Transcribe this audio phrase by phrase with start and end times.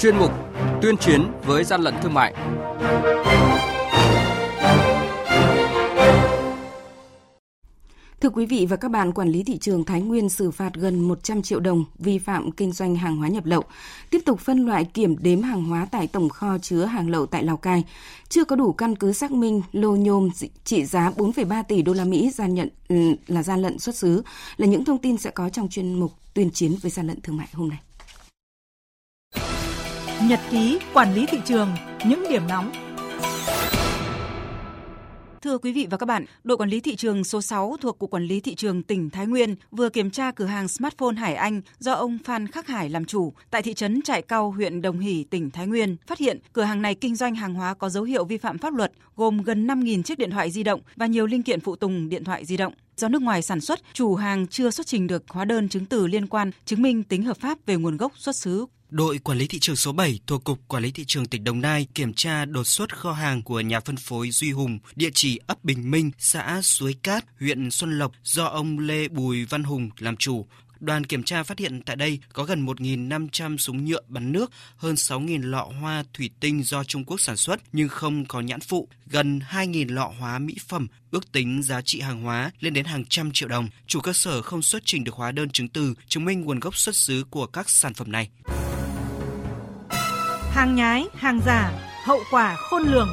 [0.00, 0.32] chuyên mục
[0.82, 2.34] Tuyên chiến với gian lận thương mại.
[8.20, 11.00] Thưa quý vị và các bạn, quản lý thị trường Thái Nguyên xử phạt gần
[11.08, 13.62] 100 triệu đồng vi phạm kinh doanh hàng hóa nhập lậu,
[14.10, 17.44] tiếp tục phân loại kiểm đếm hàng hóa tại tổng kho chứa hàng lậu tại
[17.44, 17.84] Lào Cai.
[18.28, 20.30] Chưa có đủ căn cứ xác minh lô nhôm
[20.64, 22.68] trị giá 4,3 tỷ đô la Mỹ gian nhận
[23.26, 24.22] là gian lận xuất xứ
[24.56, 27.36] là những thông tin sẽ có trong chuyên mục tuyên chiến với gian lận thương
[27.36, 27.78] mại hôm nay.
[30.28, 31.68] Nhật ký quản lý thị trường,
[32.06, 32.72] những điểm nóng
[35.42, 38.10] Thưa quý vị và các bạn, đội quản lý thị trường số 6 thuộc Cục
[38.10, 41.60] Quản lý Thị trường tỉnh Thái Nguyên vừa kiểm tra cửa hàng smartphone Hải Anh
[41.78, 45.24] do ông Phan Khắc Hải làm chủ tại thị trấn Trại Cao, huyện Đồng Hỷ,
[45.24, 48.24] tỉnh Thái Nguyên, phát hiện cửa hàng này kinh doanh hàng hóa có dấu hiệu
[48.24, 51.42] vi phạm pháp luật, gồm gần 5.000 chiếc điện thoại di động và nhiều linh
[51.42, 52.72] kiện phụ tùng điện thoại di động.
[52.96, 56.06] Do nước ngoài sản xuất, chủ hàng chưa xuất trình được hóa đơn chứng từ
[56.06, 59.46] liên quan chứng minh tính hợp pháp về nguồn gốc xuất xứ Đội Quản lý
[59.46, 62.44] Thị trường số 7 thuộc Cục Quản lý Thị trường tỉnh Đồng Nai kiểm tra
[62.44, 66.10] đột xuất kho hàng của nhà phân phối Duy Hùng, địa chỉ ấp Bình Minh,
[66.18, 70.46] xã Suối Cát, huyện Xuân Lộc do ông Lê Bùi Văn Hùng làm chủ.
[70.80, 74.94] Đoàn kiểm tra phát hiện tại đây có gần 1.500 súng nhựa bắn nước, hơn
[74.94, 78.88] 6.000 lọ hoa thủy tinh do Trung Quốc sản xuất nhưng không có nhãn phụ,
[79.06, 83.04] gần 2.000 lọ hóa mỹ phẩm, ước tính giá trị hàng hóa lên đến hàng
[83.04, 83.68] trăm triệu đồng.
[83.86, 86.76] Chủ cơ sở không xuất trình được hóa đơn chứng từ chứng minh nguồn gốc
[86.76, 88.28] xuất xứ của các sản phẩm này
[90.60, 91.72] hàng nhái, hàng giả,
[92.04, 93.08] hậu quả khôn lường.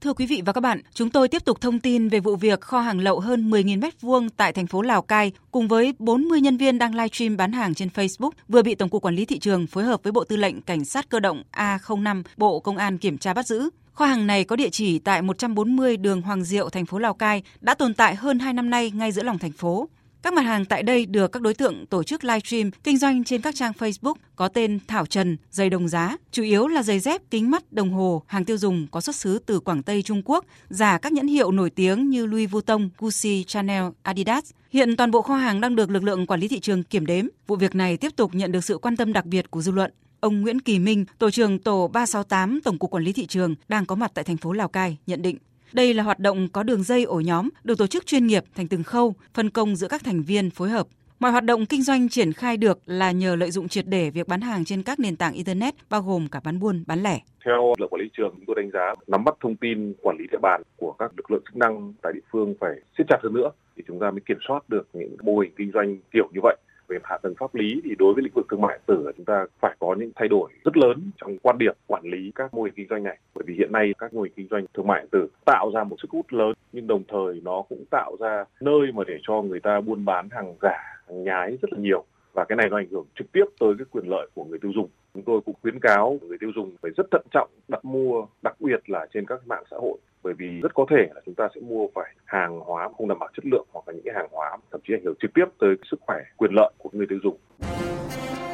[0.00, 2.60] Thưa quý vị và các bạn, chúng tôi tiếp tục thông tin về vụ việc
[2.60, 6.56] kho hàng lậu hơn 10.000 m2 tại thành phố Lào Cai cùng với 40 nhân
[6.56, 9.66] viên đang livestream bán hàng trên Facebook vừa bị Tổng cục Quản lý thị trường
[9.66, 13.18] phối hợp với Bộ Tư lệnh Cảnh sát cơ động A05 Bộ Công an kiểm
[13.18, 13.70] tra bắt giữ.
[13.92, 17.42] Kho hàng này có địa chỉ tại 140 đường Hoàng Diệu, thành phố Lào Cai,
[17.60, 19.88] đã tồn tại hơn 2 năm nay ngay giữa lòng thành phố.
[20.24, 23.40] Các mặt hàng tại đây được các đối tượng tổ chức livestream kinh doanh trên
[23.40, 27.22] các trang Facebook có tên Thảo Trần, giày đồng giá, chủ yếu là giày dép,
[27.30, 30.44] kính mắt, đồng hồ, hàng tiêu dùng có xuất xứ từ Quảng Tây Trung Quốc,
[30.68, 34.50] giả các nhãn hiệu nổi tiếng như Louis Vuitton, Gucci, Chanel, Adidas.
[34.70, 37.26] Hiện toàn bộ kho hàng đang được lực lượng quản lý thị trường kiểm đếm.
[37.46, 39.92] Vụ việc này tiếp tục nhận được sự quan tâm đặc biệt của dư luận.
[40.20, 43.86] Ông Nguyễn Kỳ Minh, tổ trưởng tổ 368 Tổng cục Quản lý thị trường đang
[43.86, 45.38] có mặt tại thành phố Lào Cai nhận định
[45.74, 48.68] đây là hoạt động có đường dây ổ nhóm được tổ chức chuyên nghiệp thành
[48.68, 50.86] từng khâu, phân công giữa các thành viên phối hợp.
[51.18, 54.28] Mọi hoạt động kinh doanh triển khai được là nhờ lợi dụng triệt để việc
[54.28, 57.20] bán hàng trên các nền tảng internet bao gồm cả bán buôn, bán lẻ.
[57.44, 60.16] Theo lực lượng quản lý trường, chúng tôi đánh giá nắm bắt thông tin quản
[60.18, 63.18] lý địa bàn của các lực lượng chức năng tại địa phương phải siết chặt
[63.22, 66.28] hơn nữa thì chúng ta mới kiểm soát được những mô hình kinh doanh kiểu
[66.34, 66.56] như vậy
[66.88, 69.46] về hạ tầng pháp lý thì đối với lĩnh vực thương mại tử chúng ta
[69.60, 72.74] phải có những thay đổi rất lớn trong quan điểm quản lý các mô hình
[72.76, 73.18] kinh doanh này.
[73.34, 75.96] Bởi vì hiện nay các mô hình kinh doanh thương mại tử tạo ra một
[76.02, 79.60] sức hút lớn, nhưng đồng thời nó cũng tạo ra nơi mà để cho người
[79.60, 82.04] ta buôn bán hàng giả, hàng nhái rất là nhiều.
[82.32, 84.72] Và cái này nó ảnh hưởng trực tiếp tới cái quyền lợi của người tiêu
[84.74, 84.88] dùng.
[85.14, 88.60] Chúng tôi cũng khuyến cáo người tiêu dùng phải rất thận trọng đặt mua đặc
[88.60, 91.48] biệt là trên các mạng xã hội bởi vì rất có thể là chúng ta
[91.54, 94.28] sẽ mua phải hàng hóa không đảm bảo chất lượng hoặc là những cái hàng
[94.32, 97.18] hóa thậm chí ảnh hưởng trực tiếp tới sức khỏe, quyền lợi của người tiêu
[97.22, 97.36] dùng.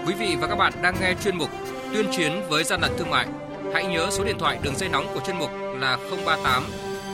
[0.07, 1.49] Quý vị và các bạn đang nghe chuyên mục
[1.95, 3.27] tuyên chiến với gian lận thương mại.
[3.75, 6.63] Hãy nhớ số điện thoại đường dây nóng của chuyên mục là 038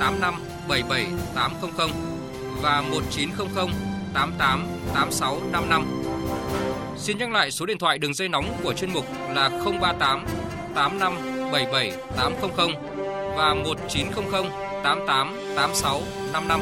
[0.00, 0.34] 85
[0.69, 1.91] 77 800
[2.62, 3.69] và 1900
[4.15, 5.84] 88 86 55.
[6.97, 9.49] Xin nhắc lại số điện thoại đường dây nóng của chuyên mục là
[9.81, 10.25] 038
[10.75, 11.12] 85
[11.53, 12.96] 77 800
[13.36, 14.44] và 1900
[14.82, 16.00] 88 86
[16.32, 16.60] 55.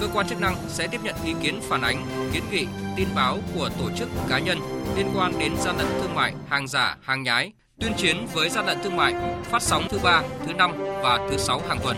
[0.00, 3.38] Cơ quan chức năng sẽ tiếp nhận ý kiến phản ánh, kiến nghị, tin báo
[3.54, 4.58] của tổ chức cá nhân
[4.96, 8.66] liên quan đến gian lận thương mại, hàng giả, hàng nhái, tuyên chiến với gian
[8.66, 9.14] lận thương mại,
[9.44, 11.96] phát sóng thứ ba, thứ năm và thứ sáu hàng tuần.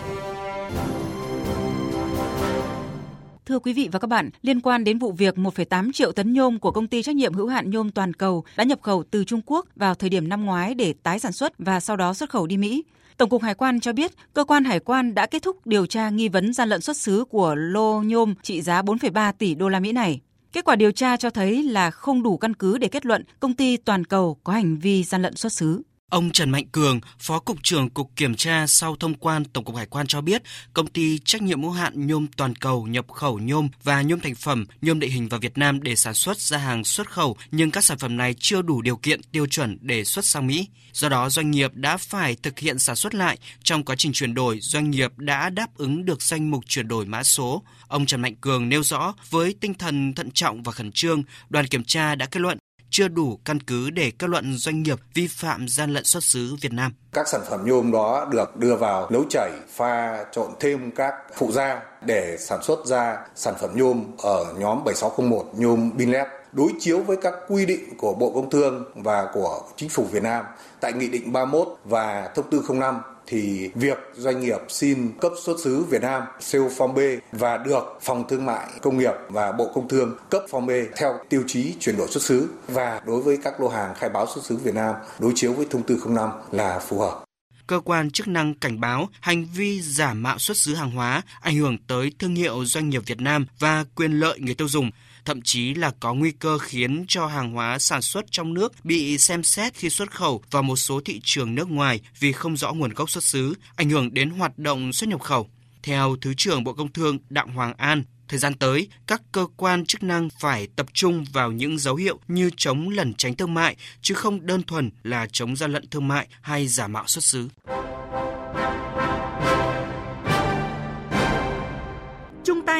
[3.45, 6.59] Thưa quý vị và các bạn, liên quan đến vụ việc 1,8 triệu tấn nhôm
[6.59, 9.41] của công ty trách nhiệm hữu hạn nhôm toàn cầu đã nhập khẩu từ Trung
[9.45, 12.47] Quốc vào thời điểm năm ngoái để tái sản xuất và sau đó xuất khẩu
[12.47, 12.83] đi Mỹ.
[13.21, 16.09] Tổng cục Hải quan cho biết, cơ quan hải quan đã kết thúc điều tra
[16.09, 19.79] nghi vấn gian lận xuất xứ của lô nhôm trị giá 4,3 tỷ đô la
[19.79, 20.19] Mỹ này.
[20.51, 23.53] Kết quả điều tra cho thấy là không đủ căn cứ để kết luận công
[23.53, 25.81] ty toàn cầu có hành vi gian lận xuất xứ.
[26.11, 29.75] Ông Trần Mạnh Cường, Phó Cục trưởng Cục Kiểm tra sau thông quan Tổng cục
[29.75, 30.41] Hải quan cho biết,
[30.73, 34.35] công ty trách nhiệm hữu hạn nhôm toàn cầu nhập khẩu nhôm và nhôm thành
[34.35, 37.71] phẩm, nhôm địa hình vào Việt Nam để sản xuất ra hàng xuất khẩu, nhưng
[37.71, 40.67] các sản phẩm này chưa đủ điều kiện tiêu chuẩn để xuất sang Mỹ.
[40.93, 43.37] Do đó, doanh nghiệp đã phải thực hiện sản xuất lại.
[43.63, 47.05] Trong quá trình chuyển đổi, doanh nghiệp đã đáp ứng được danh mục chuyển đổi
[47.05, 47.63] mã số.
[47.87, 51.67] Ông Trần Mạnh Cường nêu rõ, với tinh thần thận trọng và khẩn trương, đoàn
[51.67, 52.57] kiểm tra đã kết luận
[52.91, 56.55] chưa đủ căn cứ để kết luận doanh nghiệp vi phạm gian lận xuất xứ
[56.61, 56.93] Việt Nam.
[57.13, 61.51] Các sản phẩm nhôm đó được đưa vào nấu chảy, pha trộn thêm các phụ
[61.51, 66.99] gia để sản xuất ra sản phẩm nhôm ở nhóm 7601 nhôm Binlet đối chiếu
[66.99, 70.45] với các quy định của Bộ Công Thương và của Chính phủ Việt Nam
[70.79, 72.99] tại Nghị định 31 và Thông tư 05
[73.31, 76.99] thì việc doanh nghiệp xin cấp xuất xứ Việt Nam, siêu Form B
[77.31, 81.19] và được Phòng Thương mại Công nghiệp và Bộ Công Thương cấp Form B theo
[81.29, 84.45] tiêu chí chuyển đổi xuất xứ và đối với các lô hàng khai báo xuất
[84.45, 87.23] xứ Việt Nam đối chiếu với thông tư 05 là phù hợp.
[87.67, 91.55] Cơ quan chức năng cảnh báo hành vi giả mạo xuất xứ hàng hóa ảnh
[91.55, 94.91] hưởng tới thương hiệu doanh nghiệp Việt Nam và quyền lợi người tiêu dùng
[95.25, 99.17] thậm chí là có nguy cơ khiến cho hàng hóa sản xuất trong nước bị
[99.17, 102.73] xem xét khi xuất khẩu vào một số thị trường nước ngoài vì không rõ
[102.73, 105.49] nguồn gốc xuất xứ, ảnh hưởng đến hoạt động xuất nhập khẩu.
[105.83, 109.85] Theo Thứ trưởng Bộ Công Thương Đặng Hoàng An, thời gian tới, các cơ quan
[109.85, 113.75] chức năng phải tập trung vào những dấu hiệu như chống lẩn tránh thương mại,
[114.01, 117.47] chứ không đơn thuần là chống gian lận thương mại hay giả mạo xuất xứ.